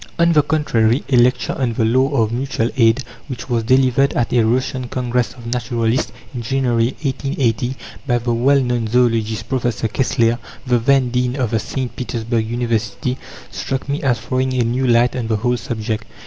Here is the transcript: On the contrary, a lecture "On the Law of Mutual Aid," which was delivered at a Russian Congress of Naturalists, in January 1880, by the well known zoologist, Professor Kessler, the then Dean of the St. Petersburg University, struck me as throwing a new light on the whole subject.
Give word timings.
On 0.17 0.31
the 0.33 0.41
contrary, 0.41 1.03
a 1.09 1.15
lecture 1.15 1.53
"On 1.59 1.73
the 1.73 1.85
Law 1.85 2.07
of 2.23 2.31
Mutual 2.31 2.71
Aid," 2.75 3.03
which 3.27 3.51
was 3.51 3.61
delivered 3.61 4.13
at 4.13 4.33
a 4.33 4.41
Russian 4.43 4.87
Congress 4.87 5.35
of 5.35 5.45
Naturalists, 5.45 6.11
in 6.33 6.41
January 6.41 6.95
1880, 7.03 7.75
by 8.07 8.17
the 8.17 8.33
well 8.33 8.59
known 8.61 8.87
zoologist, 8.87 9.47
Professor 9.47 9.87
Kessler, 9.87 10.39
the 10.65 10.79
then 10.79 11.11
Dean 11.11 11.35
of 11.35 11.51
the 11.51 11.59
St. 11.59 11.95
Petersburg 11.95 12.47
University, 12.49 13.19
struck 13.51 13.87
me 13.87 14.01
as 14.01 14.19
throwing 14.19 14.55
a 14.55 14.63
new 14.63 14.87
light 14.87 15.15
on 15.15 15.27
the 15.27 15.35
whole 15.37 15.55
subject. 15.55 16.05